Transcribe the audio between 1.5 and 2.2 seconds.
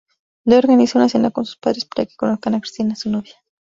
padres para que